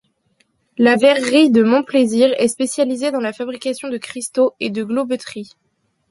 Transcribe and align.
La 0.79 0.95
verrerie 0.95 1.51
de 1.51 1.61
Montplaisir 1.61 2.33
est 2.39 2.47
spécialisée 2.47 3.11
dans 3.11 3.19
la 3.19 3.33
fabrication 3.33 3.87
de 3.87 3.99
cristaux 3.99 4.55
et 4.59 4.71
de 4.71 4.83
Globeterie. 4.83 5.51